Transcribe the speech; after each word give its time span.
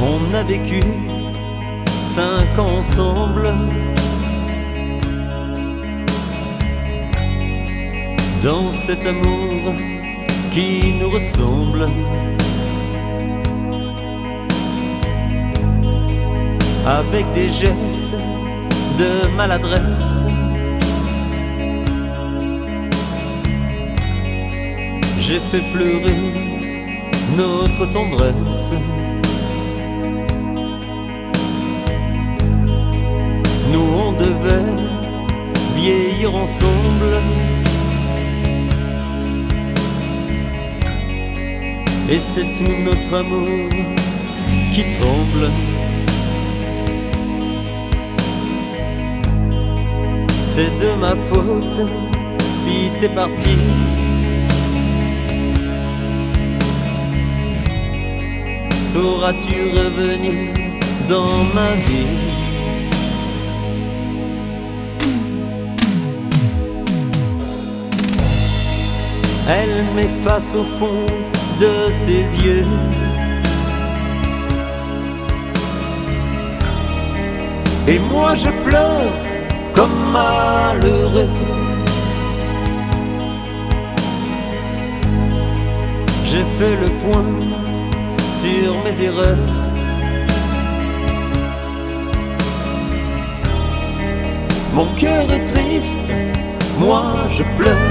On 0.00 0.34
a 0.34 0.42
vécu 0.42 0.80
cinq 2.02 2.58
ans 2.58 2.78
ensemble. 2.78 3.48
Dans 8.44 8.70
cet 8.72 9.06
amour 9.06 9.74
qui 10.52 10.92
nous 11.00 11.10
ressemble. 11.10 11.86
Avec 16.86 17.24
des 17.32 17.48
gestes 17.48 18.16
de 18.98 19.36
maladresse. 19.36 20.26
J'ai 25.18 25.40
fait 25.50 25.64
pleurer 25.72 26.14
notre 27.36 27.90
tendresse. 27.90 28.74
Nous 33.76 33.92
on 34.06 34.12
devait 34.12 34.72
vieillir 35.76 36.34
ensemble. 36.34 37.14
Et 42.08 42.18
c'est 42.18 42.48
tout 42.56 42.76
notre 42.88 43.12
amour 43.14 43.68
qui 44.72 44.82
tremble. 44.98 45.50
C'est 50.42 50.72
de 50.82 50.98
ma 50.98 51.14
faute 51.28 51.80
si 52.54 52.88
t'es 52.98 53.10
parti. 53.10 53.58
Sauras-tu 58.90 59.56
revenir 59.76 60.54
dans 61.10 61.44
ma 61.54 61.74
vie? 61.84 62.45
Elle 69.48 69.84
m'efface 69.94 70.56
au 70.56 70.64
fond 70.64 71.06
de 71.60 71.90
ses 71.92 72.36
yeux. 72.44 72.66
Et 77.86 78.00
moi 78.00 78.34
je 78.34 78.50
pleure 78.68 79.12
comme 79.72 79.96
malheureux. 80.12 81.30
J'ai 86.24 86.44
fait 86.58 86.76
le 86.80 86.88
point 87.04 87.24
sur 88.18 88.74
mes 88.84 89.00
erreurs. 89.00 89.36
Mon 94.74 94.86
cœur 94.96 95.32
est 95.32 95.44
triste, 95.44 95.98
moi 96.80 97.04
je 97.30 97.44
pleure. 97.56 97.85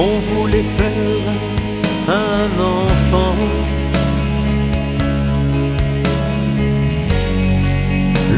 On 0.00 0.20
voulait 0.20 0.62
faire 0.62 1.32
un 2.06 2.60
enfant. 2.60 3.34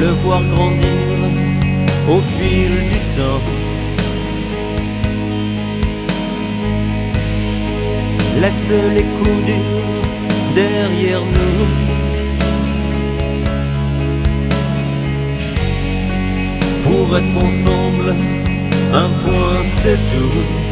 Le 0.00 0.06
voir 0.22 0.42
grandir 0.44 0.88
au 2.08 2.20
fil 2.20 2.88
du 2.88 2.98
temps. 3.00 3.42
Laisse 8.40 8.72
les 8.94 9.04
coups 9.18 9.44
durs 9.44 10.00
derrière 10.54 11.26
nous. 11.36 11.66
Pour 16.84 17.18
être 17.18 17.44
ensemble, 17.44 18.16
un 18.94 19.10
point 19.22 19.62
c'est 19.62 19.98
tout. 20.10 20.69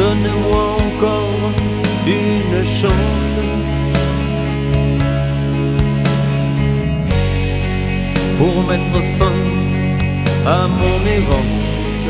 Donne-moi 0.00 0.76
encore 0.86 1.52
une 2.06 2.64
chance. 2.64 3.36
Pour 8.38 8.62
mettre 8.70 8.98
fin 9.18 9.40
à 10.46 10.66
mon 10.68 10.98
errance. 11.18 12.02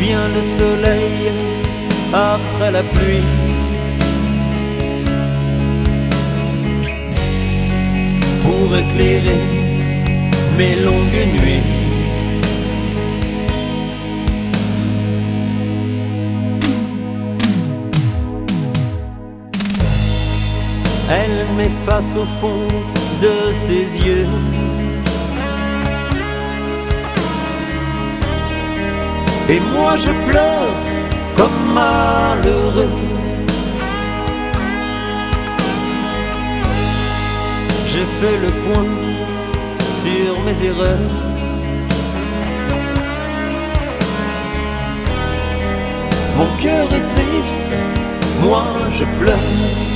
Vient 0.00 0.26
le 0.36 0.42
soleil 0.42 1.30
après 2.12 2.72
la 2.72 2.82
pluie. 2.82 3.30
Pour 8.42 8.76
éclairer 8.76 9.44
mes 10.58 10.74
longues 10.86 11.28
nuits. 11.36 11.81
M'efface 21.56 22.16
au 22.16 22.24
fond 22.24 22.66
de 23.22 23.52
ses 23.52 23.98
yeux. 24.06 24.26
Et 29.48 29.60
moi 29.74 29.96
je 29.96 30.12
pleure 30.30 30.74
comme 31.36 31.74
malheureux. 31.74 32.88
J'ai 37.90 38.06
fait 38.20 38.38
le 38.38 38.50
point 38.64 38.86
sur 40.00 40.40
mes 40.46 40.66
erreurs. 40.70 41.10
Mon 46.38 46.62
cœur 46.62 46.88
est 46.94 47.06
triste, 47.06 47.60
moi 48.42 48.64
je 48.98 49.04
pleure. 49.20 49.91